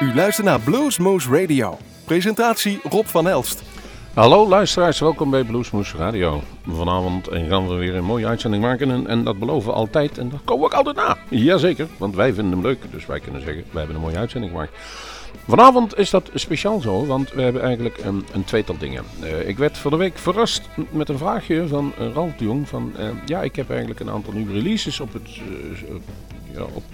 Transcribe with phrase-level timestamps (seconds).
[0.00, 1.78] U luistert naar Bluesmoose Radio.
[2.04, 3.62] Presentatie Rob van Elst.
[4.14, 6.42] Hallo luisteraars, welkom bij Bluesmoose Radio.
[6.68, 10.40] Vanavond gaan we weer een mooie uitzending maken en, dat beloven we altijd en dat
[10.44, 11.16] komen we ook altijd na.
[11.28, 14.52] Jazeker, want wij vinden hem leuk, dus wij kunnen zeggen, wij hebben een mooie uitzending
[14.52, 14.72] gemaakt.
[15.46, 19.04] Vanavond is dat speciaal zo, want we hebben eigenlijk een, een tweetal dingen.
[19.22, 22.68] Uh, ik werd voor de week verrast met een vraagje van uh, Ralf Jong.
[22.68, 25.40] Van, uh, ja, ik heb eigenlijk een aantal nieuwe releases op het
[26.52, 26.84] ja, op,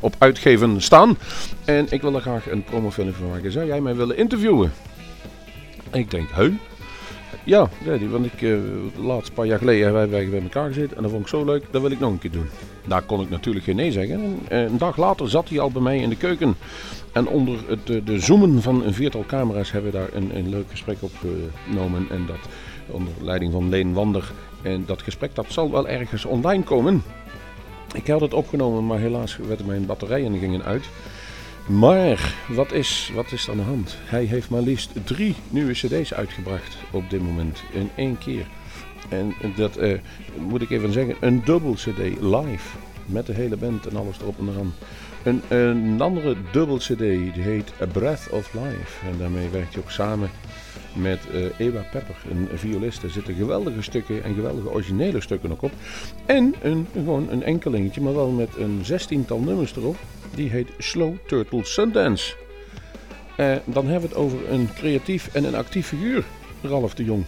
[0.00, 1.18] op, uitgeven staan.
[1.64, 3.52] En ik wil er graag een promofilm van maken.
[3.52, 4.72] Zou jij mij willen interviewen?
[5.90, 6.60] En ik denk, heun.
[7.46, 7.68] Ja,
[8.10, 8.58] want ik uh,
[8.96, 11.64] laatst paar jaar geleden hebben wij bij elkaar gezeten en dat vond ik zo leuk,
[11.70, 12.48] dat wil ik nog een keer doen.
[12.86, 14.40] Daar kon ik natuurlijk geen nee zeggen.
[14.48, 16.54] En, een dag later zat hij al bij mij in de keuken.
[17.12, 20.48] En onder het, de, de zoomen van een viertal camera's hebben we daar een, een
[20.48, 22.06] leuk gesprek opgenomen.
[22.10, 22.48] En dat
[22.86, 24.32] onder leiding van Leen Wander.
[24.62, 27.02] En dat gesprek dat zal wel ergens online komen.
[27.94, 30.84] Ik had het opgenomen, maar helaas werden mijn batterijen gingen uit.
[31.66, 33.96] Maar wat is, wat is er aan de hand?
[34.04, 37.62] Hij heeft maar liefst drie nieuwe cd's uitgebracht op dit moment.
[37.72, 38.46] In één keer.
[39.08, 39.98] En dat uh,
[40.38, 42.76] moet ik even zeggen, een dubbel cd live.
[43.06, 44.74] Met de hele band en alles erop en eraan.
[45.22, 49.06] Een, een andere dubbel cd, die heet A Breath of Life.
[49.06, 50.30] En daarmee werkt hij ook samen
[50.96, 53.02] met uh, Ewa Pepper, een violist.
[53.02, 55.72] Er zitten geweldige stukken en geweldige originele stukken ook op.
[56.26, 59.96] En een, gewoon een enkelingetje, maar wel met een zestiental nummers erop.
[60.34, 62.34] Die heet Slow Turtle Sundance.
[63.36, 66.24] Uh, dan hebben we het over een creatief en een actief figuur,
[66.62, 67.24] Ralf de Jong.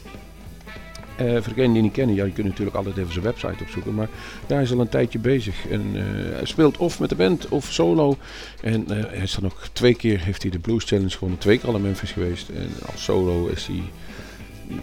[1.21, 3.95] Uh, voor degenen die niet kennen, ja, je kunt natuurlijk altijd even zijn website opzoeken.
[3.95, 4.09] Maar
[4.47, 5.69] ja, hij is al een tijdje bezig.
[5.69, 6.03] En, uh,
[6.35, 8.17] hij speelt of met de band of solo.
[8.63, 11.39] En uh, hij is dan nog twee keer, heeft hij de Blues Challenge gewonnen.
[11.39, 12.49] Twee keer al in Memphis geweest.
[12.49, 13.83] En als solo is hij,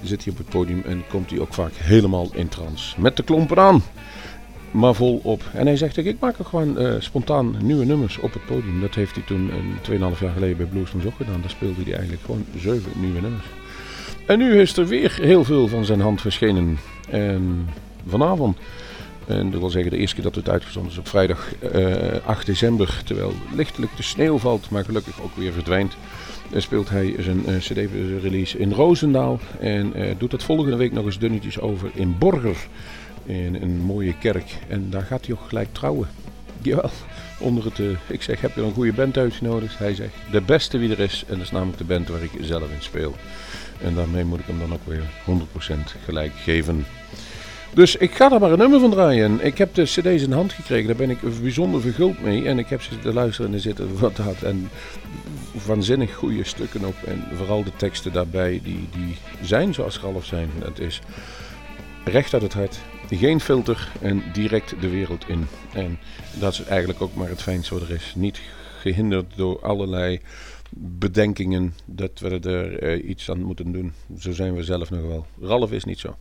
[0.01, 3.01] zit hij op het podium en komt hij ook vaak helemaal in trance.
[3.01, 3.83] Met de klompen aan.
[4.71, 5.43] Maar volop.
[5.53, 8.81] En hij zegt, ik maak ook gewoon spontaan nieuwe nummers op het podium.
[8.81, 11.41] Dat heeft hij toen een 2,5 jaar geleden bij Bluesmoose ook gedaan.
[11.41, 13.45] Daar speelde hij eigenlijk gewoon zeven nieuwe nummers.
[14.25, 16.77] En nu is er weer heel veel van zijn hand verschenen.
[17.09, 17.69] En
[18.07, 18.57] vanavond,
[19.27, 22.45] en dat wil zeggen de eerste keer dat het uitgezonden is op vrijdag uh, 8
[22.45, 25.95] december, terwijl lichtelijk de sneeuw valt, maar gelukkig ook weer verdwijnt,
[26.51, 29.39] uh, speelt hij zijn uh, cd-release in Roosendaal.
[29.59, 32.67] En doet dat volgende week nog eens dunnetjes over in Borger,
[33.25, 34.57] in een mooie kerk.
[34.67, 36.07] En daar gaat hij ook gelijk trouwen.
[36.61, 36.91] Jawel,
[37.39, 39.77] onder het, ik zeg, heb je een goede band uitgenodigd?
[39.77, 41.23] Hij zegt, de beste wie er is.
[41.27, 43.15] En dat is namelijk de band waar ik zelf in speel.
[43.81, 46.85] En daarmee moet ik hem dan ook weer 100% gelijk geven.
[47.73, 49.45] Dus ik ga er maar een nummer van draaien.
[49.45, 52.47] Ik heb de cd's in hand gekregen, daar ben ik bijzonder verguld mee.
[52.47, 54.69] En ik heb ze te luisteren en zitten wat had en
[55.65, 56.95] waanzinnig goede stukken op.
[57.05, 60.49] En vooral de teksten daarbij, die, die zijn zoals Ralf zijn.
[60.63, 61.01] Het is
[62.05, 65.47] recht uit het hart, geen filter en direct de wereld in.
[65.73, 65.99] En
[66.33, 68.13] dat is eigenlijk ook maar het fijnste wat er is.
[68.15, 68.41] Niet
[68.79, 70.19] gehinderd door allerlei
[70.77, 73.93] bedenkingen dat we er uh, iets aan moeten doen.
[74.17, 75.25] Zo zijn we zelf nog wel.
[75.39, 76.15] Ralf is niet zo.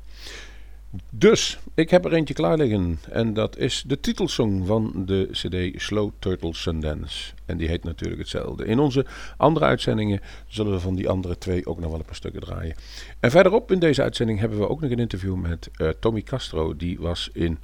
[1.11, 2.99] Dus, ik heb er eentje klaar liggen.
[3.11, 7.33] En dat is de titelsong van de CD Slow Turtle Sundance.
[7.45, 8.65] En die heet natuurlijk hetzelfde.
[8.65, 9.07] In onze
[9.37, 12.75] andere uitzendingen zullen we van die andere twee ook nog wel een paar stukken draaien.
[13.21, 16.77] En verderop in deze uitzending hebben we ook nog een interview met uh, Tommy Castro.
[16.77, 17.59] Die was in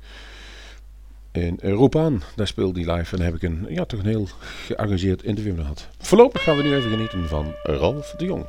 [1.33, 2.11] in Europa.
[2.37, 4.29] Daar speelde hij live en heb ik een, ja, toch een heel
[4.67, 5.89] gearrangeerd interview gehad.
[5.99, 8.47] Voorlopig gaan we nu even genieten van Ralf de Jong.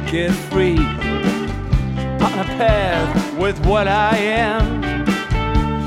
[0.00, 4.82] Get free on a path with what I am.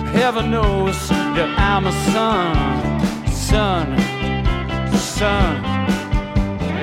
[0.07, 3.97] Heaven knows that I'm a son, son,
[4.97, 5.63] son.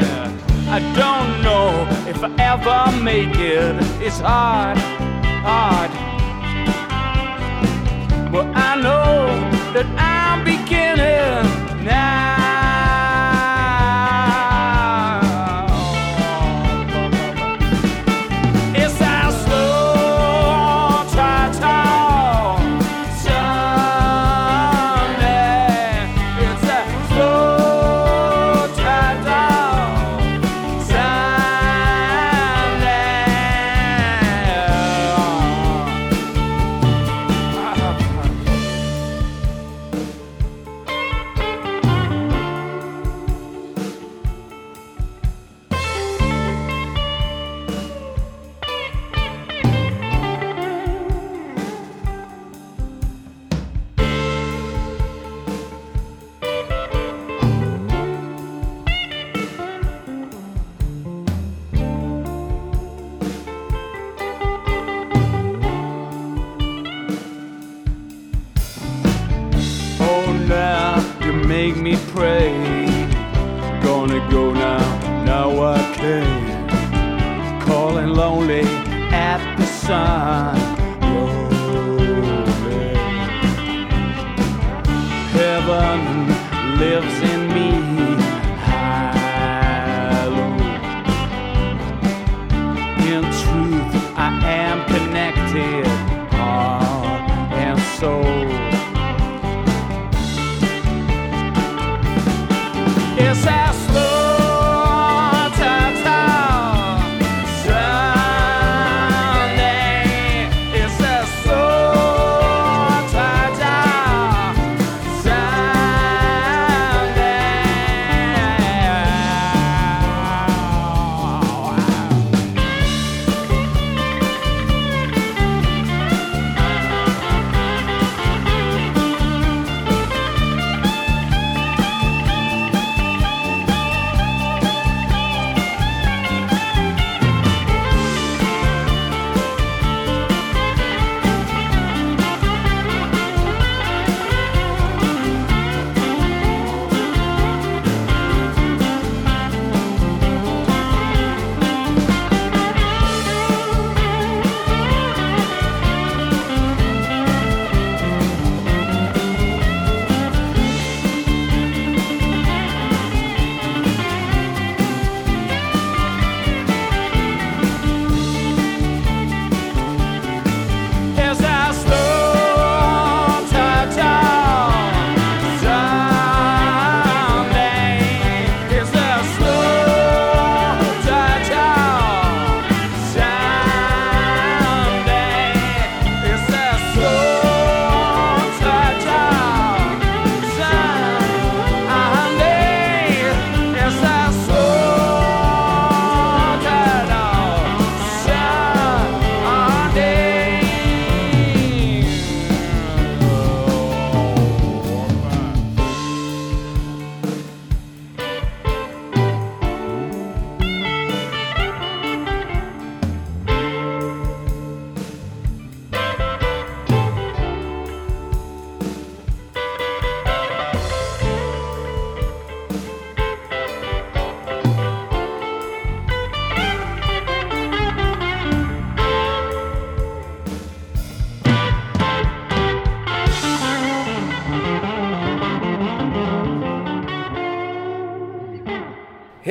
[0.00, 0.76] Yeah.
[0.76, 3.76] I don't know if I ever make it.
[4.00, 4.78] It's hard,
[5.48, 5.90] hard.
[8.32, 9.26] But I know
[9.72, 10.26] that I'm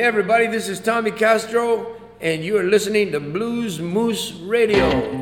[0.05, 5.14] everybody, this is Tommy Castro, and you are listening to Blues Moose Radio.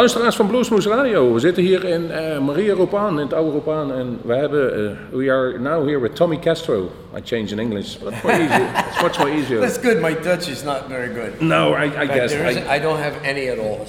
[0.00, 3.94] Luisteraars van Bluesmoose Radio, we zitten hier in uh, Maria Roepaan, in het oude Roepaen.
[3.94, 6.90] En we hebben, uh, we are now here with Tommy Castro.
[7.16, 8.54] I changed in English, but it's,
[8.88, 9.60] it's much more easier.
[9.60, 11.40] That's good, my Dutch is not very good.
[11.40, 12.32] No, I, I guess.
[12.32, 13.86] I, I, don't have any at all.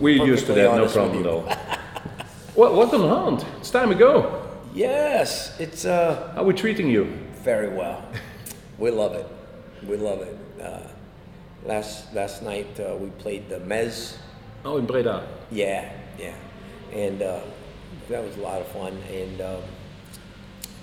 [0.00, 1.44] We're used to that, no problem though.
[2.56, 3.44] well, welcome hand.
[3.60, 4.42] It's time to go.
[4.74, 5.84] Yes, it's...
[5.84, 7.04] Uh, How are we treating you?
[7.44, 8.02] Very well.
[8.78, 9.26] we love it.
[9.86, 10.36] We love it.
[10.60, 10.80] Uh,
[11.64, 14.16] last, last night uh, we played the Mezz
[14.64, 15.26] Oh, in Breda.
[15.50, 16.34] Yeah, yeah,
[16.92, 17.40] and uh,
[18.08, 18.96] that was a lot of fun.
[19.12, 19.62] And um,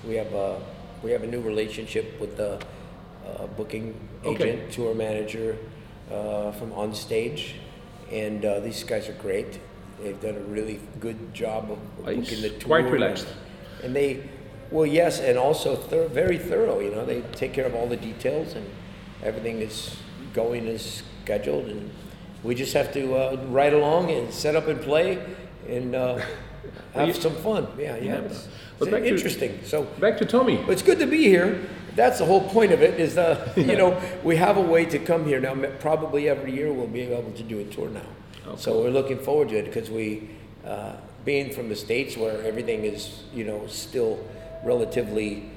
[0.08, 0.62] we have a
[1.02, 2.62] we have a new relationship with the
[3.26, 4.72] uh, booking agent, okay.
[4.72, 5.58] tour manager
[6.12, 7.56] uh, from On Stage,
[8.12, 9.60] and uh, these guys are great.
[10.00, 12.68] They've done a really good job of booking the tour.
[12.68, 13.28] Quite relaxed.
[13.78, 14.30] And, and they,
[14.70, 16.80] well, yes, and also thir- very thorough.
[16.80, 18.68] You know, they take care of all the details, and
[19.24, 19.96] everything is
[20.34, 21.92] going as scheduled, and
[22.44, 25.24] we just have to uh, ride along and set up and play
[25.68, 26.20] and uh,
[26.94, 27.68] have you, some fun.
[27.78, 28.16] Yeah, yeah.
[28.16, 28.48] It's,
[28.80, 29.60] it's interesting.
[29.60, 30.56] To, so back to Tommy.
[30.68, 31.68] It's good to be here.
[31.96, 33.00] That's the whole point of it.
[33.00, 35.56] Is uh, you know we have a way to come here now.
[35.80, 38.02] Probably every year we'll be able to do a tour now.
[38.48, 38.62] Okay.
[38.62, 40.30] So we're looking forward to it because we,
[40.66, 40.94] uh,
[41.26, 44.20] being from the states where everything is you know still
[44.64, 45.50] relatively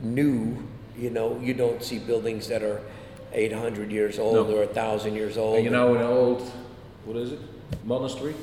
[0.00, 0.56] new.
[0.98, 2.80] You know you don't see buildings that are
[3.36, 4.56] 800 years old no.
[4.56, 5.62] or 1,000 years old.
[5.62, 6.42] you know, an old,
[7.04, 7.40] what is it,
[7.84, 8.34] monastery?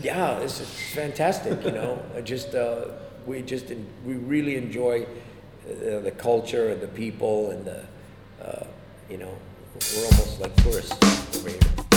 [0.00, 2.00] Yeah, it's, it's fantastic, you know.
[2.24, 2.86] just, uh,
[3.26, 3.66] we just,
[4.04, 7.84] we really enjoy uh, the culture and the people and the,
[8.42, 8.64] uh,
[9.10, 9.36] you know,
[9.96, 11.87] we're almost like tourists over here.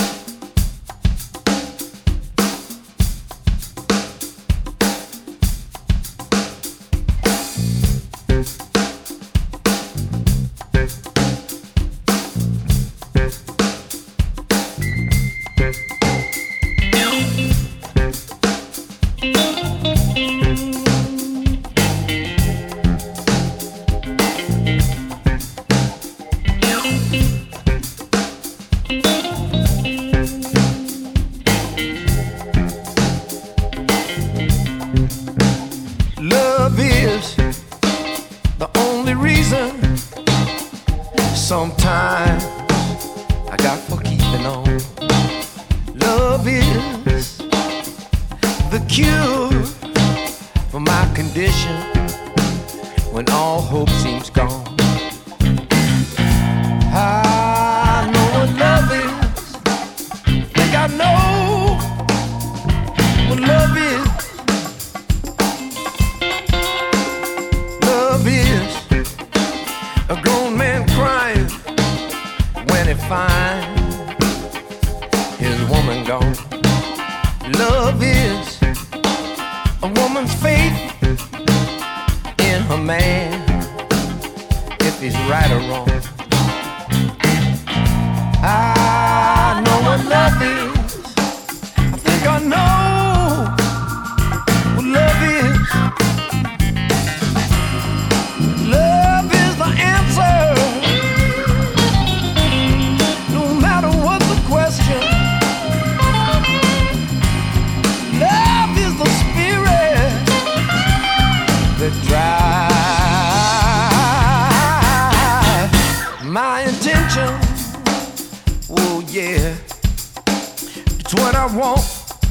[121.12, 121.82] It's what I want,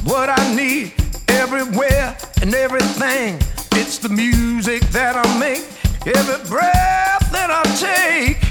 [0.02, 0.92] what I need,
[1.28, 3.38] everywhere and everything.
[3.78, 5.62] It's the music that I make,
[6.04, 8.41] every breath that I take.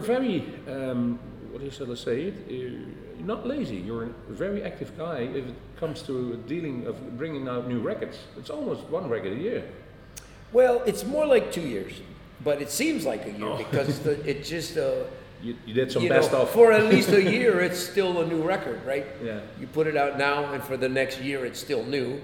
[0.00, 1.18] Were very, um,
[1.52, 2.34] what is it, say it?
[2.50, 3.76] You're not lazy.
[3.76, 8.18] You're a very active guy if it comes to dealing of bringing out new records.
[8.38, 9.64] It's almost one record a year.
[10.52, 11.92] Well, it's more like two years,
[12.42, 13.56] but it seems like a year Oh.
[13.58, 15.04] because the, it just, uh,
[15.42, 16.50] You, you did some you best know, of.
[16.50, 19.06] for at least a year, it's still a new record, right?
[19.24, 19.40] Yeah.
[19.58, 22.20] You put it out now, and for the next year, it's still new,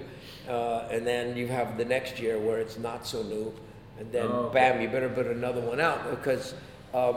[0.47, 3.51] uh, and then you have the next year where it's not so new,
[3.97, 4.53] and then Oh, okay.
[4.53, 6.53] bam, you better put another one out because
[6.93, 7.15] um,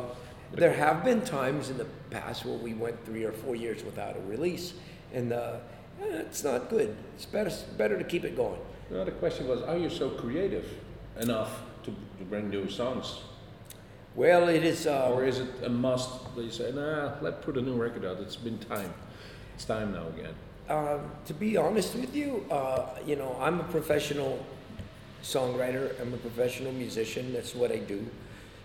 [0.52, 4.16] there have been times in the past where we went three or four years without
[4.16, 4.74] a release,
[5.12, 5.56] and uh,
[6.00, 6.96] eh, it's not good.
[7.14, 8.60] It's better better to keep it going.
[8.90, 10.66] No, the question was, are you so creative
[11.20, 13.20] enough to, to bring new songs?
[14.16, 14.86] Well, it is.
[14.86, 18.04] Uh, Or is it a must that you say, nah, let's put a new record
[18.04, 18.92] out, it's been time.
[19.54, 20.34] It's time now again.
[20.68, 24.44] Um, to be honest with you, uh, you know, I'm a professional
[25.22, 26.00] songwriter.
[26.00, 27.32] I'm a professional musician.
[27.32, 28.06] That's what I do.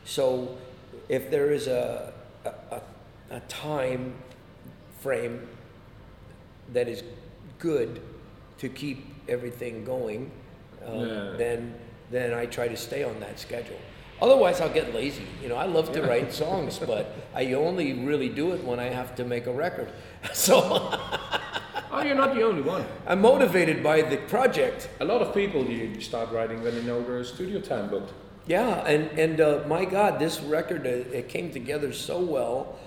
[0.06, 0.58] So,
[1.10, 2.14] if there is a
[2.46, 2.82] a,
[3.32, 4.14] a, time
[5.02, 5.48] frame
[6.74, 7.04] that is
[7.60, 8.02] good
[8.60, 10.32] to keep everything going,
[10.86, 11.34] um, Yeah.
[11.38, 11.74] then
[12.12, 13.80] then I try to stay on that schedule.
[14.22, 15.28] Otherwise, I'll get lazy.
[15.42, 18.86] You know, I love to write songs, but I only really do it when I
[18.86, 19.90] have to make a record.
[20.34, 20.98] So.
[21.92, 22.84] Oh, you're not the only one.
[23.08, 24.90] I'm motivated by the project.
[25.00, 28.12] A lot of people you start writing when they know there's studio time booked.
[28.48, 32.78] Yeah, and and uh, my God, this record uh, it came together so well,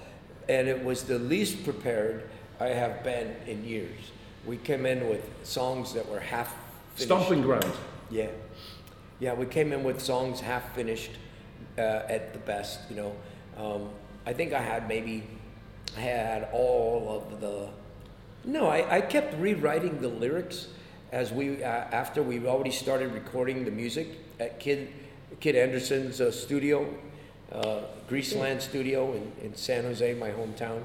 [0.49, 2.29] and it was the least prepared
[2.61, 3.99] I have been in years.
[4.47, 6.55] We came in with songs that were half
[6.95, 7.07] finished.
[7.07, 7.73] Stomping ground.
[8.09, 8.29] Yeah,
[9.19, 11.11] yeah, we came in with songs half finished
[11.77, 12.79] uh, at the best.
[12.89, 13.17] You know,
[13.57, 13.89] um,
[14.27, 15.25] I think I had maybe
[15.97, 17.69] I had all of the.
[18.45, 20.69] No, I, I kept rewriting the lyrics
[21.11, 24.89] as we uh, after we already started recording the music at Kid
[25.41, 26.93] Kid Anderson's uh, studio,
[27.53, 30.83] uh, Greaseland Studio in, in San Jose, my hometown.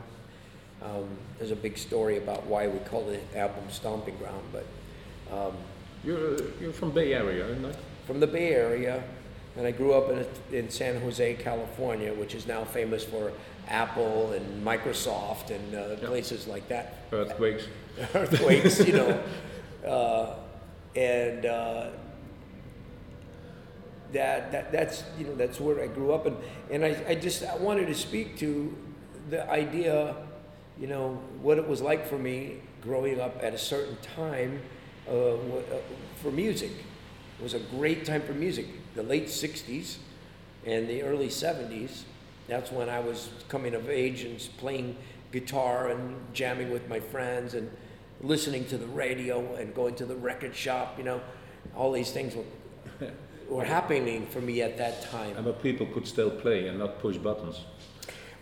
[0.81, 4.65] Um, there's a big story about why we call the album Stomping Ground, but
[5.31, 5.53] um,
[6.03, 7.73] You're, you're from Bay Area, aren't you?
[8.05, 9.01] from the Bay Area,
[9.55, 10.25] and I grew up in,
[10.55, 13.31] in San Jose, California, which is now famous for
[13.69, 16.97] Apple and Microsoft and uh, places like that.
[17.13, 17.63] Earthquakes.
[18.13, 19.23] Earthquakes, you know,
[19.87, 20.35] uh,
[20.97, 21.89] and uh,
[24.13, 26.37] that, that that's you know that's where I grew up, and
[26.71, 28.75] and I, I just I wanted to speak to
[29.29, 30.15] the idea,
[30.79, 34.61] you know, what it was like for me growing up at a certain time
[35.07, 35.37] uh, uh,
[36.21, 36.71] for music.
[37.39, 38.67] It was a great time for music.
[38.95, 39.97] The late '60s
[40.65, 42.03] and the early '70s.
[42.47, 44.97] That's when I was coming of age and playing
[45.31, 47.71] guitar and jamming with my friends and
[48.21, 50.97] listening to the radio and going to the record shop.
[50.97, 51.21] You know,
[51.75, 52.43] all these things were
[53.49, 55.35] were happening for me at that time.
[55.35, 57.61] And but people could still play and not push buttons.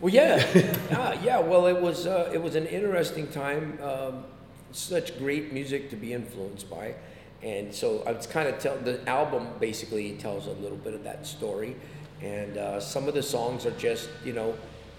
[0.00, 1.38] Well, yeah, yeah, yeah.
[1.38, 3.78] Well, it was uh, it was an interesting time.
[3.82, 4.24] Um,
[4.72, 6.94] such great music to be influenced by,
[7.42, 11.26] and so it's kind of tell the album basically tells a little bit of that
[11.26, 11.76] story,
[12.20, 14.56] and uh, some of the songs are just you know,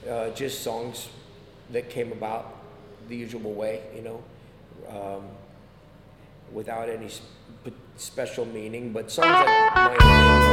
[0.09, 1.09] uh, just songs
[1.71, 2.55] that came about
[3.09, 4.23] the usual way, you know,
[4.89, 5.23] um,
[6.51, 10.43] without any sp- special meaning, but songs like my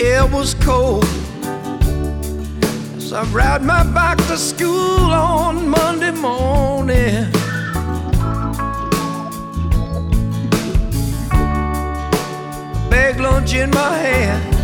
[0.00, 1.04] air was cold.
[2.96, 7.39] As I ride my bike to school on Monday morning,
[13.12, 14.54] bag lunch in my hand.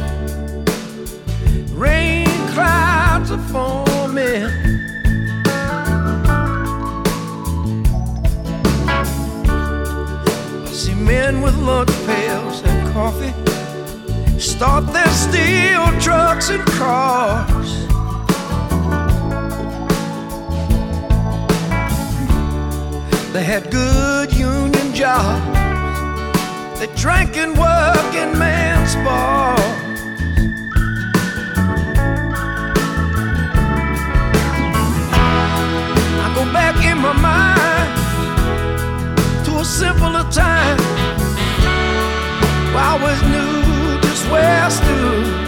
[1.72, 4.44] Rain clouds are forming.
[10.64, 13.34] I see men with lunch pails and coffee
[14.38, 17.70] stop their steel trucks and cars.
[23.32, 25.65] They had good union jobs
[26.86, 29.60] they drank and work in man's bars.
[36.22, 37.90] I go back in my mind
[39.46, 40.78] to a simpler time.
[42.72, 45.45] Where I always knew just where I stood.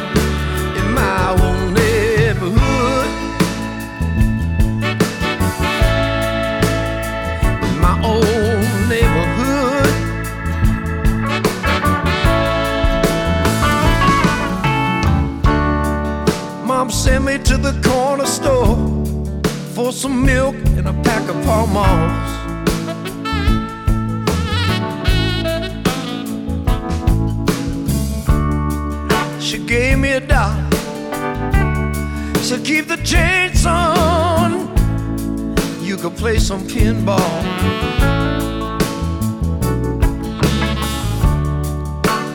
[36.28, 37.42] play some pinball.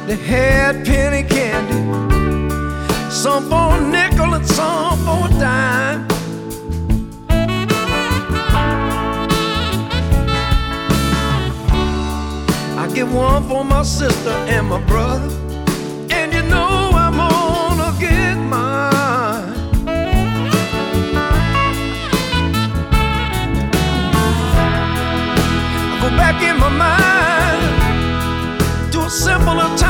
[0.07, 1.81] They had penny candy,
[3.11, 6.07] some for a nickel and some for a dime.
[12.79, 15.42] I get one for my sister and my brother.
[29.53, 29.82] full of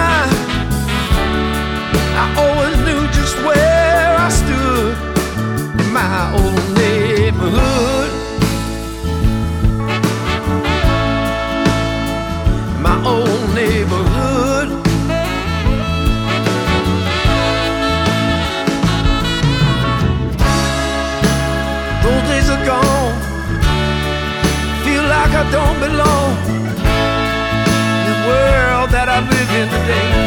[29.89, 30.22] everything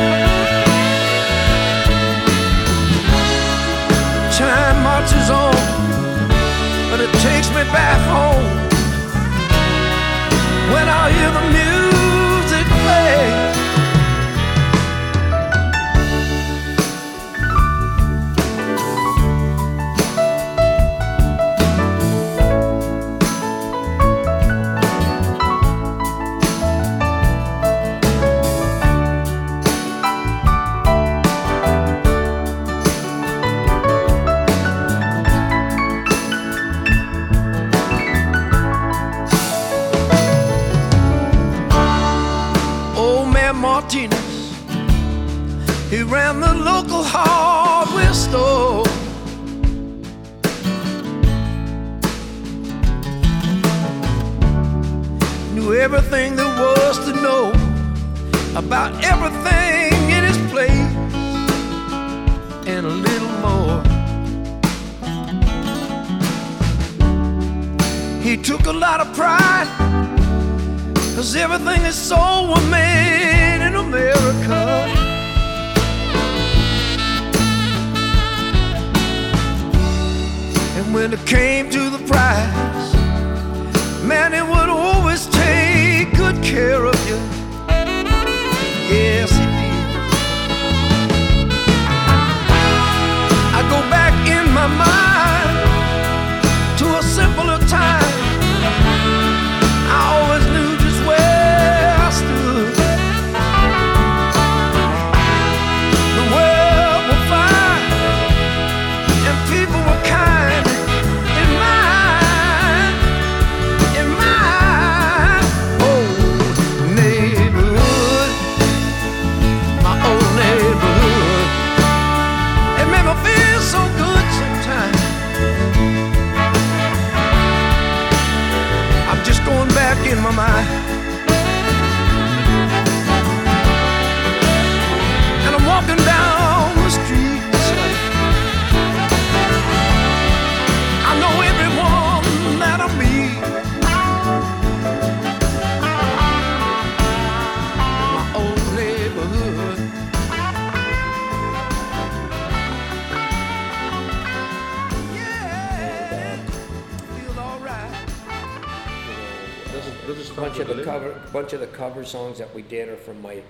[161.36, 163.42] bunch of the cover songs that we did are from my,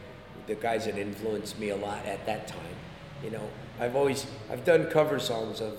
[0.48, 2.76] the guys that influenced me a lot at that time.
[3.22, 5.78] You know, I've always, I've done cover songs of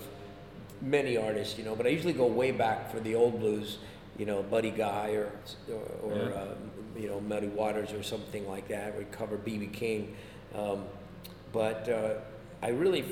[0.81, 3.79] many artists, you know, but I usually go way back for the old blues,
[4.17, 5.31] you know, Buddy Guy or,
[5.69, 6.41] or, or Yeah.
[6.43, 8.97] um, you know, Muddy Waters or something like that.
[8.97, 10.15] We cover BB King.
[10.55, 10.85] Um,
[11.51, 12.13] but uh,
[12.63, 13.03] I really,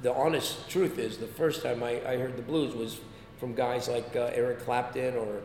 [0.00, 3.00] the honest truth is, the first time I, I heard the blues was
[3.38, 5.42] from guys like uh, Eric Clapton or,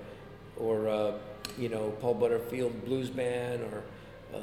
[0.56, 1.12] or uh,
[1.58, 3.84] you know, Paul Butterfield Blues Band or
[4.36, 4.40] uh,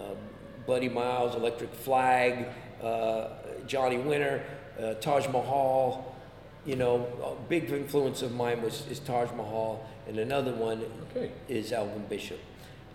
[0.66, 2.46] Buddy Miles, Electric Flag,
[2.82, 3.28] uh,
[3.66, 4.42] Johnny Winter,
[4.80, 6.06] uh, Taj Mahal.
[6.66, 11.32] You know, a big influence of mine was is Taj Mahal, and another one Okay.
[11.48, 12.38] is Elvin Bishop.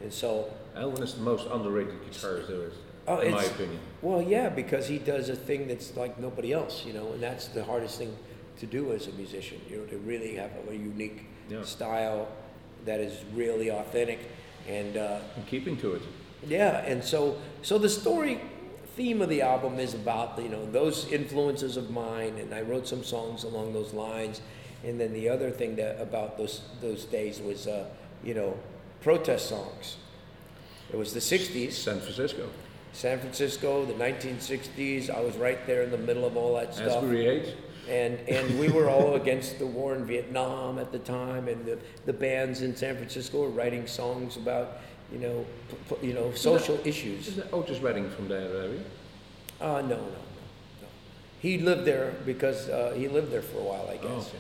[0.02, 2.74] And so Elvin is the most underrated guitarist there is,
[3.08, 3.80] Oh, in my opinion.
[4.02, 7.48] Well, yeah, because he does a thing that's like nobody else, you know, and that's
[7.48, 8.16] the hardest thing
[8.60, 11.64] to do as a musician, you know, to really have a unique Yeah.
[11.64, 12.28] style
[12.86, 14.20] that is really authentic.
[14.68, 16.02] And uh, And keeping to it.
[16.48, 18.40] yeah, and so so the story
[18.96, 22.88] theme of the album is about you know those influences of mine, and I wrote
[22.88, 24.42] some songs along those lines.
[24.84, 27.86] And then the other thing that about those those days was uh,
[28.24, 28.58] you know
[29.02, 29.98] protest songs.
[30.92, 31.74] It was the '60s.
[31.74, 32.50] San Francisco.
[32.94, 35.10] San Francisco, the 1960s.
[35.10, 37.04] I was right there in the middle of all that stuff.
[37.04, 37.56] Asbury 8.
[37.90, 41.78] And, and we were all against the war in Vietnam at the time, and the,
[42.06, 44.78] the bands in San Francisco were writing songs about,
[45.12, 47.28] you know, p- p- you know, social issues.
[47.28, 48.80] Is that Otis Redding from that area?
[49.62, 49.98] Uh, no, no, no,
[50.82, 50.88] no.
[51.40, 54.32] He lived there because uh, he lived there for a while, I Oh, guess,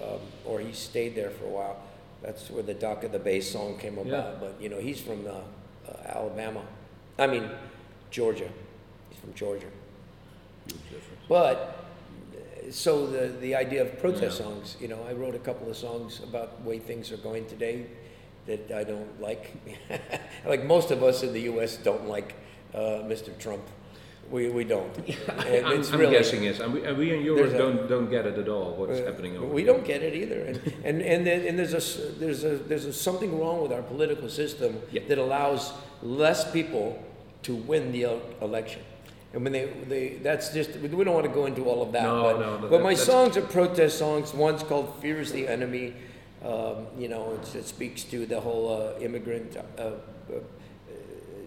[0.00, 0.14] okay.
[0.14, 1.76] um, or he stayed there for a while.
[2.20, 4.06] That's where the Dock of the Bay song came about.
[4.06, 4.34] Yeah.
[4.40, 5.30] But you know, he's from uh,
[5.88, 6.62] uh, Alabama.
[7.18, 7.48] I mean,
[8.10, 8.48] Georgia.
[9.10, 9.66] He's from Georgia.
[11.28, 11.81] But
[12.72, 14.44] so the the idea of protest Yeah.
[14.46, 17.46] songs, you know, I wrote a couple of songs about the way things are going
[17.46, 17.86] today
[18.46, 19.52] that I don't like.
[20.46, 21.76] like most of us in the U.S.
[21.76, 22.34] don't like
[22.74, 23.30] uh, Mr.
[23.38, 23.62] Trump.
[24.30, 24.92] We we don't.
[25.46, 26.60] And I'm, it's I'm really- guessing yes.
[26.60, 29.36] And we, and we in Europe don't, don't get it at all, what's uh, happening
[29.36, 29.72] over We here.
[29.72, 31.82] don't get it either, and and and, then, and there's a
[32.20, 35.02] there's a there's a, something wrong with our political system Yeah.
[35.08, 36.86] that allows less people
[37.42, 38.04] to win the
[38.40, 38.82] election.
[39.34, 42.02] And when they, they that's just we don't want to go into all of that.
[42.02, 44.34] No, but, no, no, but that- my songs are protest songs.
[44.34, 45.94] One's called "Fear is the Enemy."
[46.44, 49.56] Um, you know, it's, it speaks to the whole uh, immigrant.
[49.56, 49.92] Uh, uh,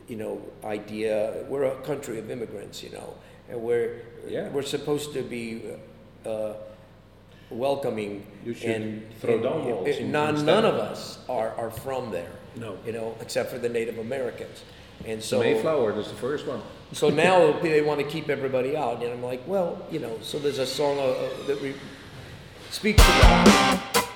[0.07, 1.43] you know, idea.
[1.49, 3.13] We're a country of immigrants, you know,
[3.49, 4.49] and we're Yeah.
[4.49, 5.63] we're supposed to be
[6.25, 6.53] uh,
[7.49, 8.25] welcoming.
[8.45, 10.45] You should and throw and- down walls none, instead.
[10.45, 12.31] none of us are, are from there.
[12.55, 12.77] No.
[12.85, 14.63] You know, except for the Native Americans.
[15.05, 16.61] And So Mayflower, that's the first one.
[16.91, 20.17] So now they want to keep everybody out, and I'm like, well, you know.
[20.21, 21.75] So there's a song uh, that we
[22.69, 24.11] speaks to that.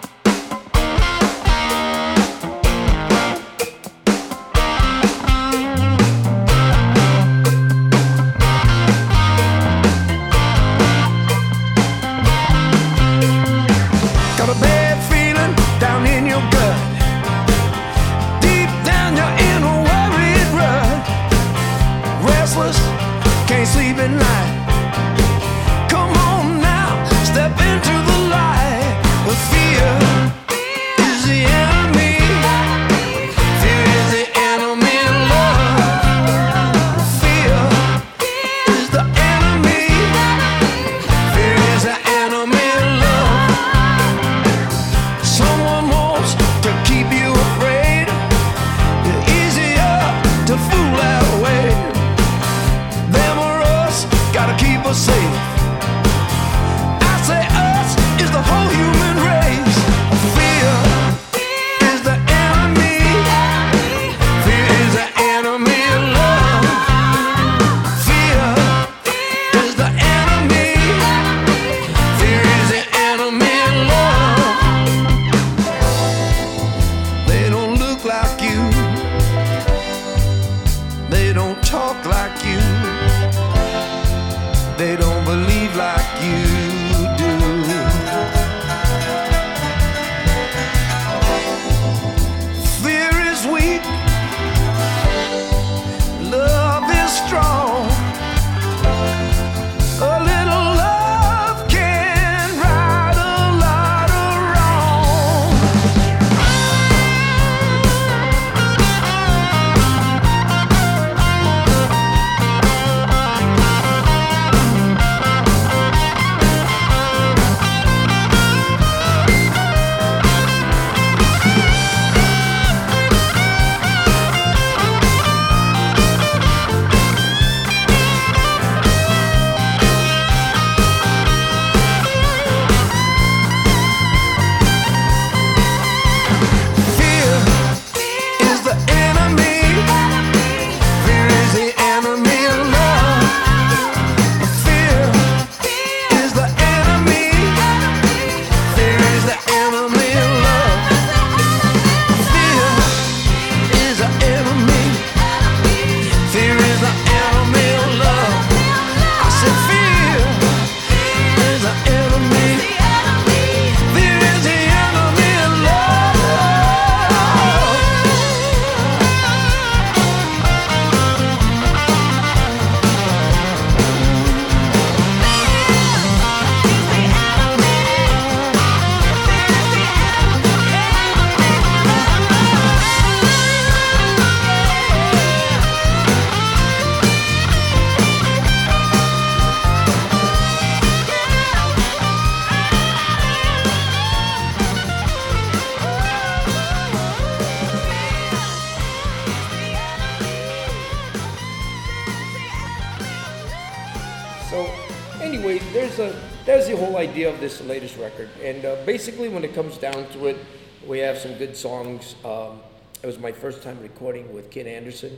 [213.39, 215.17] First time recording with Kid Anderson,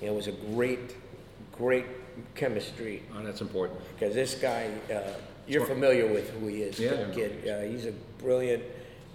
[0.00, 0.96] and it was a great,
[1.52, 1.86] great
[2.34, 3.78] chemistry Oh, that's important.
[3.94, 5.00] because this guy, uh,
[5.46, 7.48] you're familiar with who he is, Yeah, Kid.
[7.48, 8.64] Uh, he's a brilliant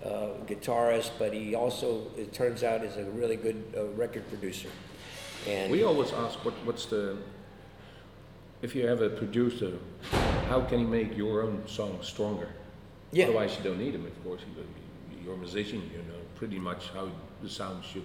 [0.03, 4.69] uh, guitarist, but he also, it turns out, is a really good uh, record producer.
[5.47, 7.17] And We always ask what, what's the,
[8.61, 9.73] if you have a producer,
[10.47, 12.47] how can he make your own song stronger?
[13.11, 13.25] Yeah.
[13.25, 14.41] Otherwise, you don't need him, of course.
[14.55, 14.63] You-
[15.25, 17.09] You're a musician, you know pretty much how
[17.41, 18.03] the sound should,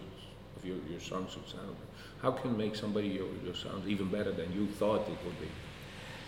[0.60, 1.76] of your, your song should sound.
[2.22, 5.48] How can make somebody your, your sound even better than you thought it would be?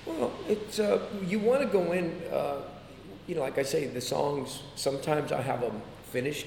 [0.07, 2.21] Well, it's uh, you want to go in.
[2.33, 2.63] Uh,
[3.27, 4.63] you know, like I say, the songs.
[4.75, 5.81] Sometimes I have them
[6.11, 6.47] finished,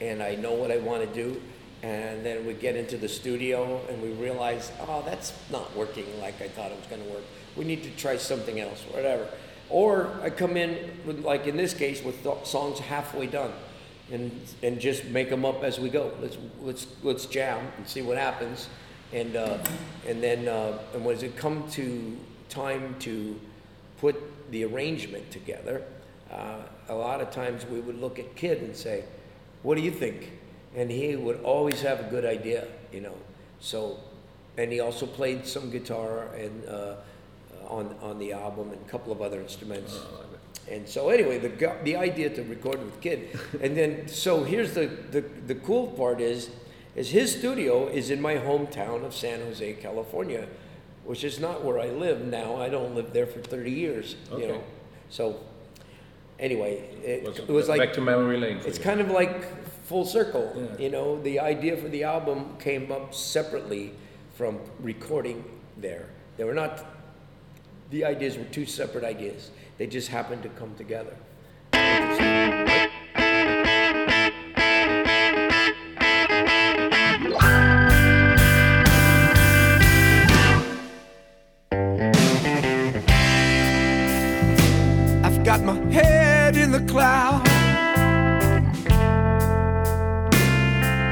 [0.00, 1.40] and I know what I want to do,
[1.82, 6.40] and then we get into the studio and we realize, oh, that's not working like
[6.42, 7.22] I thought it was going to work.
[7.56, 9.26] We need to try something else, whatever.
[9.70, 13.52] Or I come in, with, like in this case, with th- songs halfway done,
[14.12, 14.30] and
[14.62, 16.12] and just make them up as we go.
[16.20, 18.68] Let's let's let's jam and see what happens,
[19.12, 19.58] and uh,
[20.06, 22.16] and then uh, and when it come to
[22.48, 23.40] time to
[23.98, 24.16] put
[24.50, 25.84] the arrangement together,
[26.30, 29.04] uh, a lot of times we would look at Kid and say,
[29.62, 30.32] "What do you think?"
[30.76, 33.14] And he would always have a good idea, you know.
[33.60, 33.98] So,
[34.56, 36.94] and he also played some guitar and uh,
[37.68, 39.98] on on the album and a couple of other instruments.
[40.70, 44.86] And so anyway, the the idea to record with Kid, and then so here's the,
[45.10, 46.48] the the cool part is,
[46.94, 50.46] is his studio is in my hometown of San Jose, California,
[51.04, 52.56] which is not where I live now.
[52.56, 54.62] I don't live there for 30 years, you know.
[55.08, 55.40] So
[56.38, 58.84] anyway, it, Was- it was back like to memory lane it's you.
[58.84, 59.42] kind of like
[59.86, 60.52] full circle.
[60.54, 60.84] Yeah.
[60.84, 63.92] You know, the idea for the album came up separately
[64.34, 65.42] from recording
[65.76, 66.06] there.
[66.36, 66.84] They were not.
[67.90, 69.50] The ideas were two separate ideas.
[69.80, 71.16] They just happened to come together.
[85.24, 87.48] I've got my head in the clouds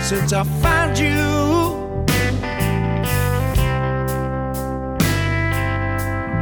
[0.06, 1.16] since I found you.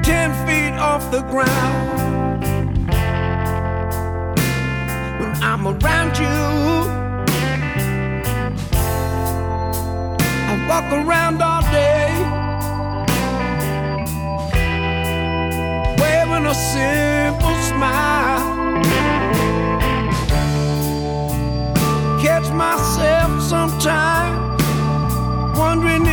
[0.03, 2.16] Ten feet off the ground.
[5.49, 6.27] I'm around you,
[10.51, 12.11] I walk around all day.
[16.01, 18.43] waving a simple smile.
[22.21, 24.63] Catch myself sometimes
[25.57, 26.07] wondering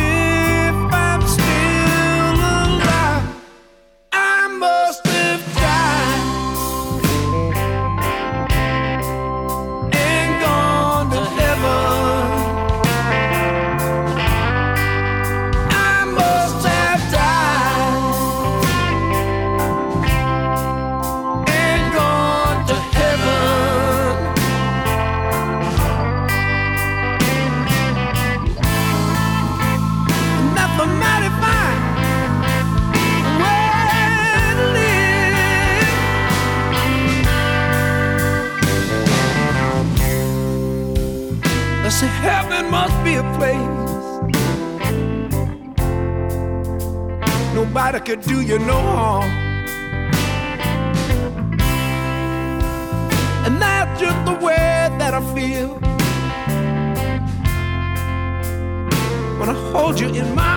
[47.74, 49.28] nobody could do you no harm.
[53.44, 55.70] And that's just the way that I feel
[59.40, 60.53] when I hold you in my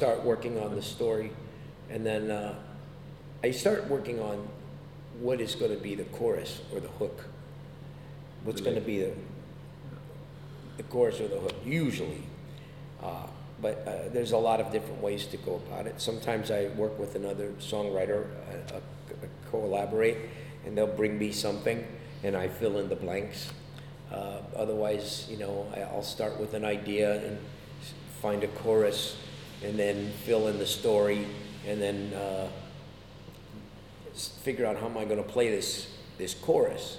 [0.00, 1.30] start working on the story,
[1.90, 2.54] and then uh,
[3.44, 4.48] I start working on
[5.20, 7.26] what is going to be the chorus or the hook.
[8.44, 9.12] What's going to be the
[10.78, 12.22] the chorus or the hook usually.
[13.02, 13.26] Uh,
[13.60, 16.00] but uh, there's a lot of different ways to go about it.
[16.00, 18.24] Sometimes I work with another songwriter,
[18.72, 18.80] uh, uh,
[19.50, 20.16] collaborate,
[20.64, 21.86] and they'll bring me something,
[22.22, 23.50] and I fill in the blanks.
[24.10, 27.36] Uh, otherwise, you know, I- I'll start with an idea and
[28.22, 29.16] find a chorus,
[29.62, 31.26] and then fill in the story,
[31.66, 32.48] and then uh,
[34.42, 35.88] figure out how am I going to play this
[36.18, 36.98] this chorus.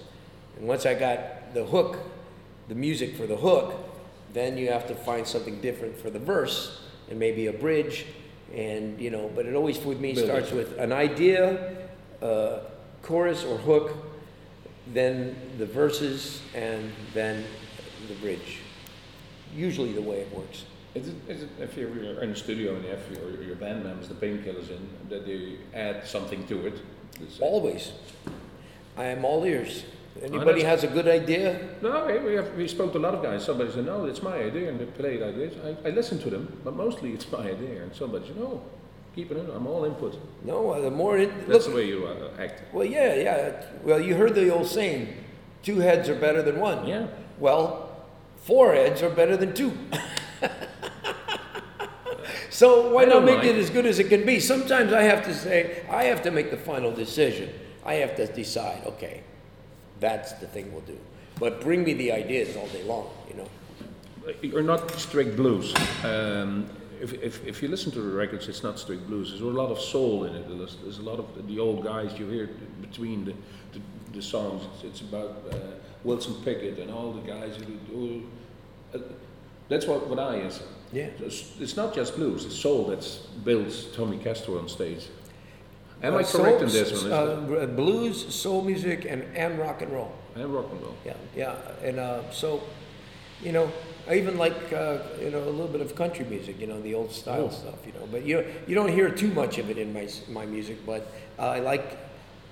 [0.57, 1.97] And once I got the hook,
[2.67, 3.73] the music for the hook,
[4.33, 8.05] then you have to find something different for the verse and maybe a bridge,
[8.53, 9.29] and you know.
[9.35, 10.55] But it always with me starts it.
[10.55, 11.89] with an idea,
[12.21, 12.59] uh,
[13.03, 13.95] chorus or hook,
[14.93, 17.43] then the verses, and then
[18.07, 18.59] the bridge.
[19.55, 20.63] Usually the way it works.
[20.93, 23.83] Is it, is it if you're in the studio and you have your, your band
[23.83, 26.81] members, the painkillers in, that they add something to it?
[27.39, 27.93] Always.
[28.97, 29.85] I am all ears.
[30.21, 31.59] Anybody has a good idea?
[31.81, 33.45] No, we, we, have, we spoke to a lot of guys.
[33.45, 35.53] Somebody said, no, it's my idea, and they play it like this.
[35.63, 37.83] I, I listen to them, but mostly it's my idea.
[37.83, 38.61] And somebody said, no,
[39.15, 40.19] keep it in, I'm all input.
[40.43, 42.73] No, uh, the more it, That's look, the way you uh, act.
[42.73, 43.63] Well, yeah, yeah.
[43.83, 45.13] Well, you heard the old saying,
[45.63, 46.85] two heads are better than one.
[46.85, 47.07] Yeah.
[47.39, 47.89] Well,
[48.43, 49.71] four heads are better than two.
[52.51, 53.47] so why not make mind.
[53.47, 54.39] it as good as it can be?
[54.39, 57.49] Sometimes I have to say, I have to make the final decision.
[57.85, 59.23] I have to decide, okay,
[60.01, 60.99] that's the thing we'll do.
[61.39, 63.47] But bring me the ideas all day long, you know.
[64.41, 65.73] You're not strict blues.
[66.03, 69.29] Um, if, if, if you listen to the records, it's not strict blues.
[69.29, 70.45] There's a lot of soul in it.
[70.47, 72.49] There's, there's a lot of the old guys you hear
[72.81, 73.33] between the,
[73.71, 73.79] the,
[74.13, 74.63] the songs.
[74.75, 75.55] It's, it's about uh,
[76.03, 78.29] Wilson Pickett and all the guys who do.
[78.93, 78.99] Uh,
[79.69, 80.61] that's what, what I is.
[80.93, 81.07] Yeah.
[81.19, 82.45] It's, it's not just blues.
[82.45, 83.07] It's soul that
[83.45, 85.07] builds Tommy Castro on stage.
[86.03, 87.11] Am I Uh, soul- correct in this one?
[87.11, 90.11] Uh, blues, soul music, and, and rock and roll.
[90.35, 90.95] and rock and roll.
[91.05, 92.61] Yeah, yeah, and uh, so,
[93.41, 93.71] you know,
[94.09, 96.95] I even like uh, you know a little bit of country music, you know, the
[96.95, 97.55] old style Oh.
[97.55, 98.07] stuff, you know.
[98.11, 101.01] But you you don't hear too much of it in my my music, but
[101.37, 101.97] uh, I like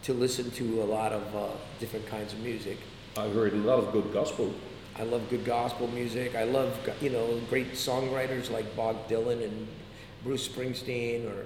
[0.04, 1.48] to listen to a lot of uh,
[1.80, 2.78] different kinds of music.
[3.18, 4.54] I've heard a lot of good gospel.
[5.00, 6.36] I love good gospel music.
[6.36, 9.68] I love you know great songwriters like Bob Dylan and
[10.24, 11.46] Bruce Springsteen or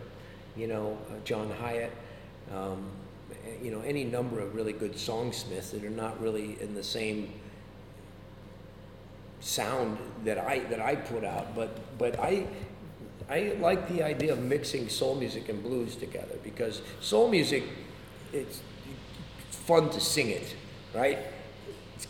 [0.57, 1.91] you know uh, John Hiatt.
[2.51, 2.89] Um,
[3.61, 7.31] you know any number of really good songsmiths that are not really in the same
[9.39, 12.47] sound that I that I put out, but but I
[13.29, 17.63] I like the idea of mixing soul music and blues together because soul music
[18.31, 18.61] it's
[19.51, 20.55] fun to sing it,
[20.95, 21.19] right?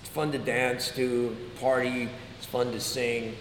[0.02, 2.10] It's fun to dance to, party.
[2.38, 3.36] It's fun to sing,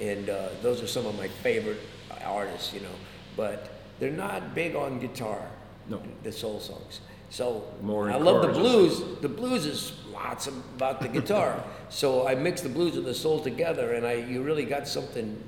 [0.00, 1.80] and uh, those are some of my favorite
[2.24, 2.94] artists, you know.
[3.36, 5.40] But they're not big on guitar.
[5.88, 6.02] No.
[6.22, 7.00] The soul songs.
[7.30, 9.02] So More I love the blues.
[9.20, 11.62] The blues is lots about the guitar.
[11.88, 15.42] so I mix the blues and the soul together, and I you really got something.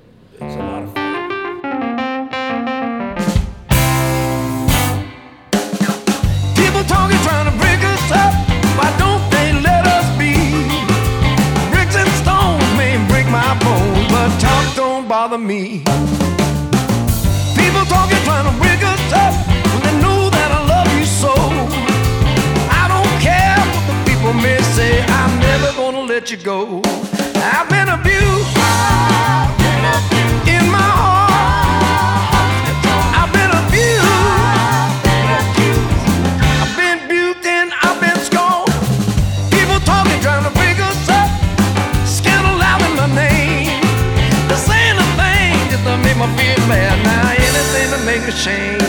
[15.21, 15.83] Bother me.
[17.53, 19.33] People talking, trying to bring us up
[19.71, 21.31] when they know that I love you so.
[22.81, 26.81] I don't care what the people may say, I'm never gonna let you go.
[27.53, 28.57] I've been abused
[30.55, 31.30] in my heart.
[48.41, 48.80] Change.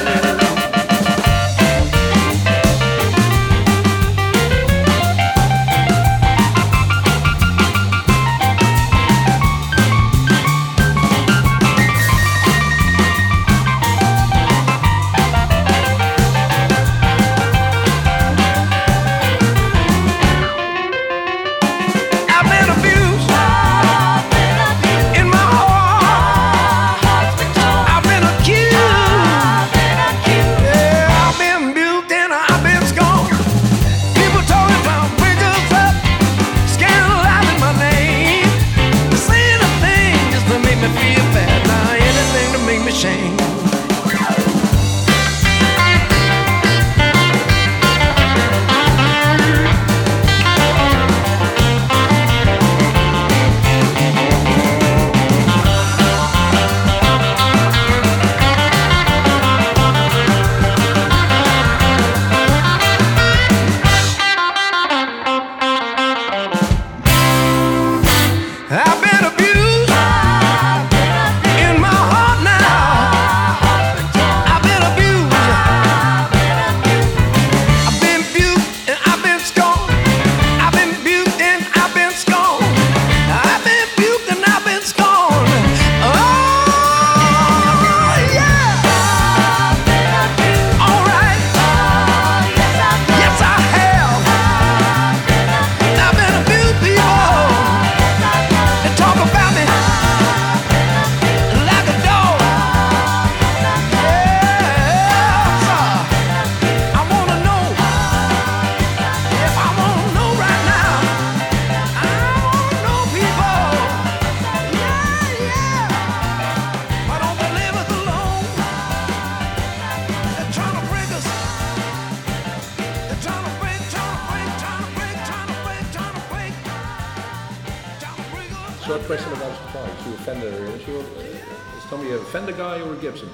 [128.87, 129.89] Short question about guitar.
[129.89, 130.49] Is you a Fender?
[130.49, 133.31] Is, you, uh, is Tommy a Fender guy or a Gibson?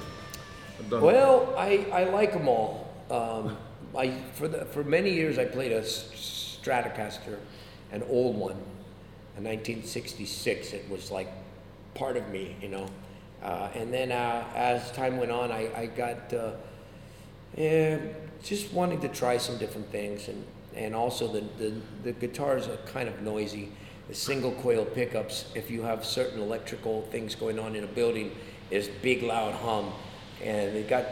[0.91, 2.93] Well, I, I like them all.
[3.09, 3.57] Um,
[3.97, 7.39] I for the for many years I played a Stratocaster,
[7.91, 8.57] an old one,
[9.37, 10.73] a 1966.
[10.73, 11.29] It was like
[11.95, 12.87] part of me, you know.
[13.41, 16.51] Uh, and then uh, as time went on, I I got uh,
[17.57, 17.97] eh,
[18.43, 20.45] just wanting to try some different things, and
[20.75, 21.73] and also the the,
[22.03, 23.71] the guitars are kind of noisy.
[24.11, 28.31] Single coil pickups, if you have certain electrical things going on in a building,
[28.71, 29.91] is big loud hum,
[30.43, 31.05] and it got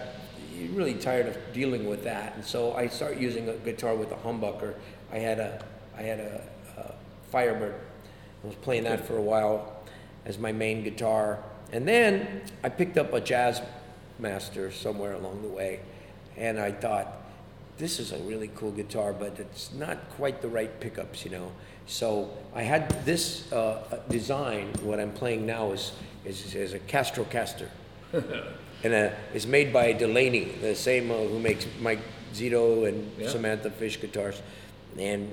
[0.71, 2.35] really tired of dealing with that.
[2.35, 4.73] And so I started using a guitar with a humbucker.
[5.11, 5.63] I had a
[5.95, 6.41] I had a,
[6.77, 6.93] a
[7.31, 7.75] Firebird.
[8.43, 9.83] I was playing that for a while
[10.25, 11.39] as my main guitar,
[11.71, 13.61] and then I picked up a Jazz
[14.19, 15.81] Master somewhere along the way,
[16.35, 17.13] and I thought
[17.77, 21.51] this is a really cool guitar, but it's not quite the right pickups, you know.
[21.87, 24.73] So I had this uh, design.
[24.83, 25.93] What I'm playing now is
[26.25, 27.69] is, is a Castrocaster,
[28.83, 31.99] and uh, it's made by Delaney, the same uh, who makes Mike
[32.33, 33.29] Zito and Yeah.
[33.29, 34.41] Samantha Fish guitars.
[34.99, 35.31] And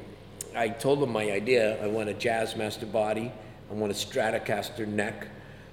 [0.54, 1.82] I told them my idea.
[1.82, 3.32] I want a Jazz Master body,
[3.70, 5.26] I want a Stratocaster neck,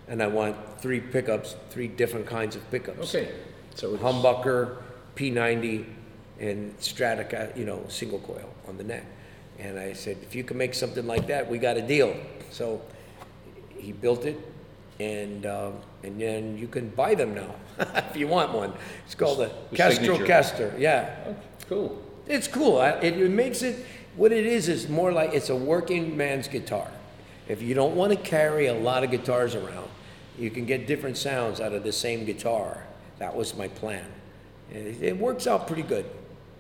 [0.07, 3.29] and I want three pickups, three different kinds of pickups Okay.
[3.75, 4.77] So it's, humbucker,
[5.15, 5.86] P90,
[6.39, 9.05] and Stratocaster, you know, single coil on the neck.
[9.62, 12.16] And I said, if you can make something like that, we got a deal.
[12.49, 12.82] So
[13.78, 14.38] he built it,
[14.99, 18.74] and um, and then you can buy them now if you want one.
[19.05, 20.26] It's called a The Castro signature.
[20.26, 20.74] Caster.
[20.80, 21.36] Yeah, oh,
[21.70, 22.01] cool.
[22.28, 22.80] it's cool.
[22.80, 23.86] I- It, it makes it
[24.16, 26.89] what it is is more like it's a working man's guitar.
[27.47, 29.89] If you don't want to carry a lot of guitars around,
[30.39, 32.84] you can get different sounds out of the same guitar.
[33.20, 34.05] That was my plan.
[34.72, 36.05] It, it works out pretty good.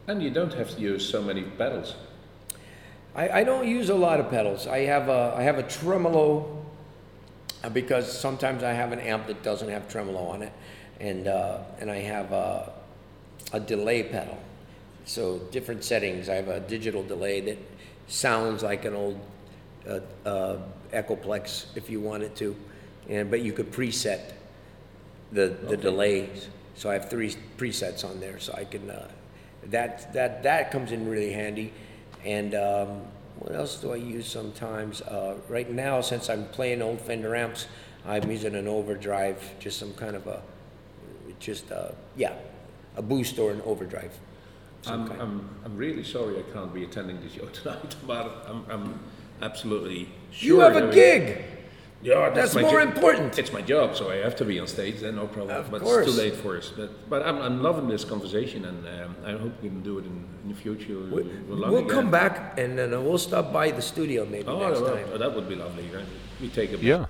[0.07, 1.95] And you don't have to use so many pedals.
[3.15, 4.67] I, I don't use a lot of pedals.
[4.67, 6.63] I have a, I have a tremolo
[7.63, 10.53] uh, because sometimes I have an amp that doesn't have tremolo on it,
[10.99, 12.71] and uh, and I have a,
[13.53, 14.37] a delay pedal.
[15.05, 16.29] So different settings.
[16.29, 17.57] I have a digital delay that
[18.07, 19.19] sounds like an old
[19.87, 20.57] uh, uh,
[20.93, 22.55] Echoplex if you want it to,
[23.09, 24.33] and but you could preset
[25.31, 26.47] the the delays.
[26.75, 28.89] So I have three presets on there, so I can.
[28.89, 29.09] Uh,
[29.65, 31.73] that that that comes in really handy.
[32.25, 33.01] And um,
[33.39, 35.01] what else do I use sometimes?
[35.01, 37.67] Uh, right now, since I'm playing old Fender amps,
[38.05, 40.41] I'm using an overdrive, just some kind of a,
[41.39, 42.33] just uh, yeah,
[42.95, 44.17] a boost or an overdrive.
[44.87, 45.21] I'm, kind.
[45.21, 48.99] I'm, I'm really sorry I can't be attending the show tonight, but I'm, I'm
[49.41, 50.47] absolutely sure.
[50.47, 51.43] you have a gig.
[52.03, 53.37] Yeah, That's my more jo- important.
[53.37, 54.99] It's my job, so I have to be on stage.
[55.01, 55.55] Then no problem.
[55.57, 56.07] Of but course.
[56.07, 56.69] it's too late for us.
[56.75, 60.05] But but I'm, I'm loving this conversation, and um, I hope we can do it
[60.05, 60.97] in, in the future.
[60.99, 64.59] We- We'll, We'll come back and then uh, we'll stop by the studio maybe Oh,
[64.67, 65.19] next well, time.
[65.19, 65.85] that would be lovely.
[65.93, 66.05] Right?
[66.41, 67.05] We take a Ja.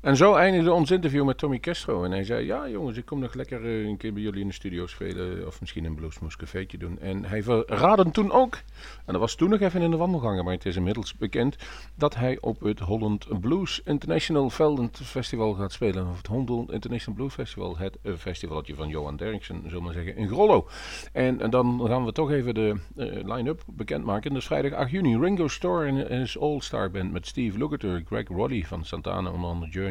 [0.00, 2.04] En zo eindigde ons interview met Tommy Castro.
[2.04, 4.46] En hij zei, ja jongens, ik kom nog lekker eh, een keer bij jullie in
[4.46, 5.46] de studio spelen.
[5.46, 6.98] Of misschien een Bluesmoes cafeetje doen.
[6.98, 8.54] En hij verraadde toen ook,
[9.06, 11.56] en dat was toen nog even in de wandelgangen, maar het is inmiddels bekend,
[11.94, 16.08] dat hij op het Holland Blues International Veldend Festival gaat spelen.
[16.08, 20.16] Of het Holland International Blues Festival, het eh, festivaletje van Johan Derksen, zullen we zeggen,
[20.16, 20.68] in Grollo.
[21.12, 24.34] En, dan gaan we toch even de eh, line-up bekendmaken.
[24.34, 28.64] Dus vrijdag 8 juni, Ringo Starr en his All-Star Band met Steve Lukather, Greg Roddy
[28.64, 29.88] van Santana onder andere Journey.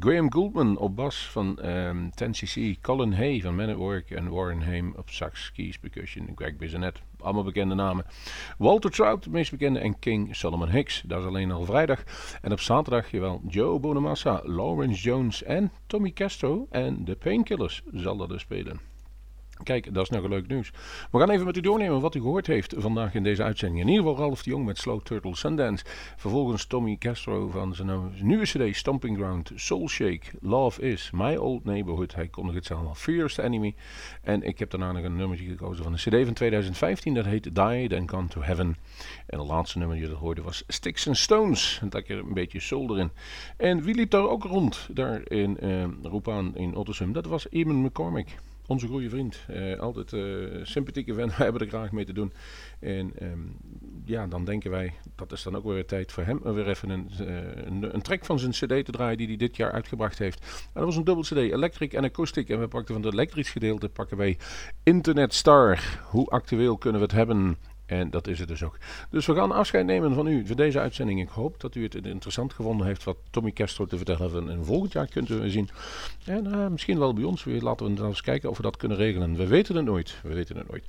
[0.00, 4.62] Graham Gouldman op bas van ehm 10cc, Colin Hay van Man at Work en Warren
[4.62, 7.02] Haim op sax, keys, percussion en Greg Bizanet.
[7.20, 8.04] Allemaal bekende namen.
[8.58, 11.02] Walter Trout, de meest bekende, en King Solomon Hicks.
[11.06, 12.02] Dat is alleen al vrijdag.
[12.42, 18.30] En op zaterdag, jawel, Joe Bonamassa, Lawrence Jones en Tommy Castro en de Painkillers zal
[18.30, 18.89] er spelen.
[19.62, 20.70] Kijk, dat is nog leuk nieuws.
[21.10, 23.80] We gaan even met u doornemen wat u gehoord heeft vandaag in deze uitzending.
[23.80, 25.84] In ieder geval Ralph de Jong met Slow Turtle Sundance.
[26.16, 31.36] Vervolgens Tommy Castro van zijn nou- nieuwe cd Stomping Ground, Soul Shake, Love Is, My
[31.36, 32.14] Old Neighborhood.
[32.14, 33.74] Hij kondigt het zelf al, the Enemy.
[34.22, 37.14] En ik heb daarna nog een nummertje gekozen van een cd van 2015.
[37.14, 38.76] Dat heet Died and Gone to Heaven.
[39.26, 41.78] En het laatste nummer dat hoorde was Sticks and Stones.
[41.82, 43.10] En lekker een beetje soul erin.
[43.56, 45.58] En wie liep daar ook rond, daar in
[46.02, 47.12] Roepaan in Ottersum?
[47.12, 48.36] Dat was Eamon McCormick.
[48.70, 49.44] Onze goede vriend.
[49.46, 50.20] Eh, altijd eh,
[50.62, 51.30] sympathieke vent.
[51.36, 52.32] Wij hebben er graag mee te doen.
[52.80, 53.38] En ehm,
[54.04, 56.90] ja, dan denken wij, dat is dan ook weer tijd voor hem om weer even
[56.90, 60.18] een, eh, een, een track van zijn cd te draaien die hij dit jaar uitgebracht
[60.18, 60.40] heeft.
[60.40, 62.48] En dat was een dubbel cd, Electric en Acoustic.
[62.48, 64.38] En we pakten van het elektrisch gedeelte pakken wij
[64.82, 66.00] Internet Star.
[66.04, 67.56] Hoe actueel kunnen we het hebben?
[67.90, 68.78] En dat is het dus ook.
[69.10, 71.20] Dus we gaan afscheid nemen van u voor deze uitzending.
[71.20, 74.48] Ik hoop dat u het interessant gevonden heeft wat Tommy Castro te vertellen heeft.
[74.48, 75.68] En volgend jaar kunt u zien.
[76.24, 77.62] En eh, misschien wel bij ons weer.
[77.62, 79.36] Laten we dan eens kijken of we dat kunnen regelen.
[79.36, 80.18] We weten het nooit.
[80.22, 80.84] We weten het nooit.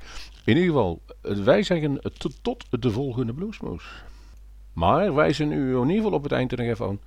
[0.46, 2.02] In ieder geval, eh, wij zeggen
[2.42, 3.84] tot, de volgende Bluesmoes.
[4.74, 7.00] Maar wij zijn u in ieder geval op het eind nog even aan.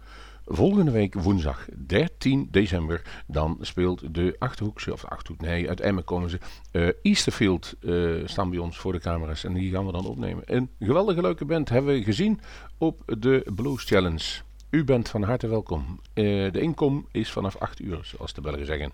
[0.47, 6.05] Volgende week woensdag 13 december dan speelt de Achterhoekse, of de Achterhoek, nee, uit Emmen
[6.05, 6.39] komen ze.
[6.71, 10.43] eh, Easterfield eh, staan bij ons voor de camera's en die gaan we dan opnemen.
[10.47, 12.41] Een geweldige leuke band hebben we gezien
[12.79, 14.41] op de Blues Challenge.
[14.71, 16.01] U bent van harte welkom.
[16.13, 18.93] Eh, de inkom is vanaf 8 uur, zoals de Belgen zeggen.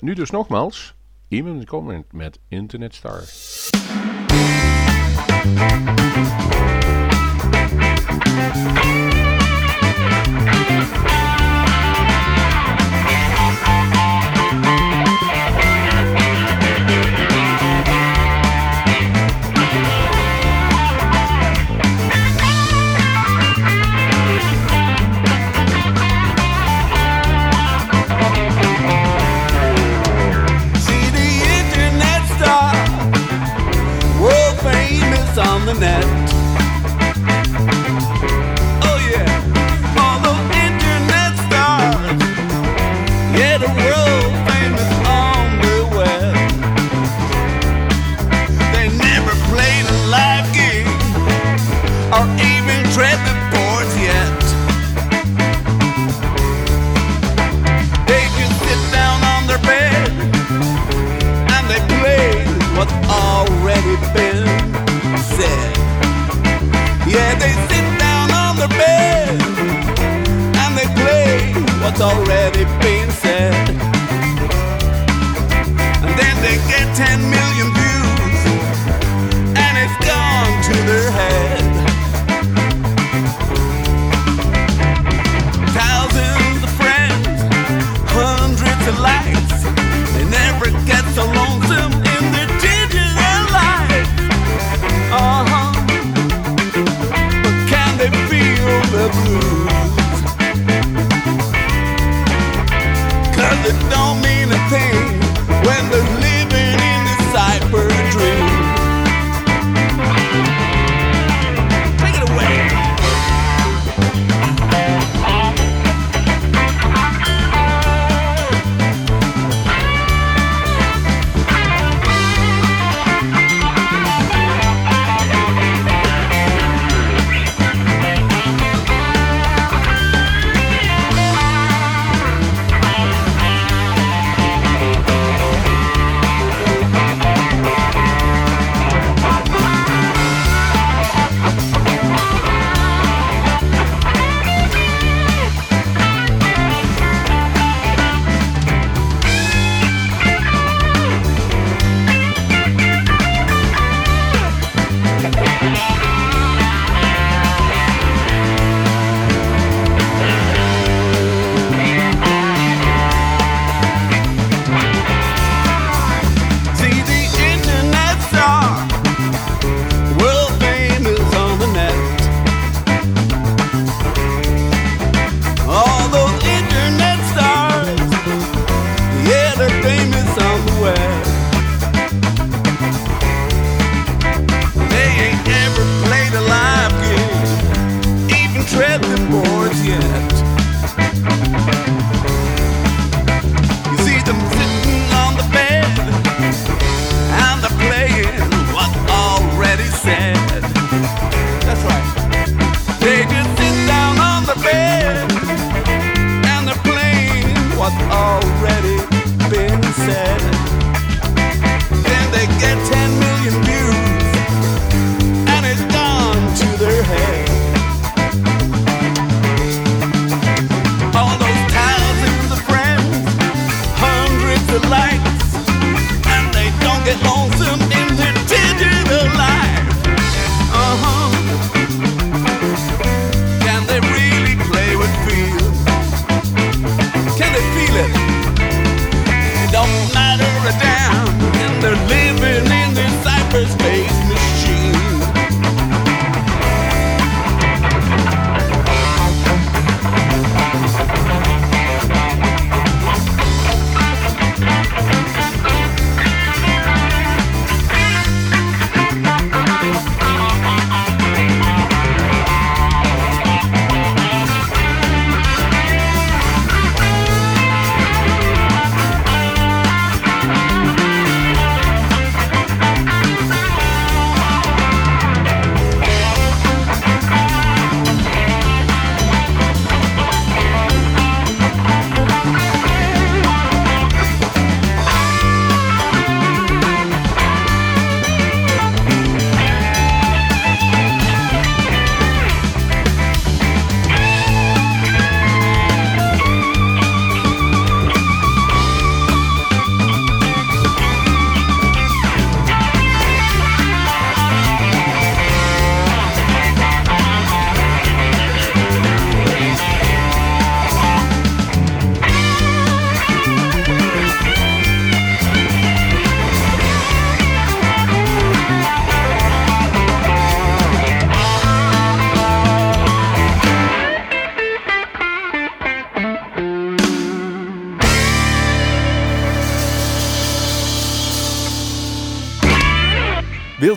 [0.00, 0.94] Nu dus nogmaals,
[1.28, 3.22] iemand comment met Internet Star.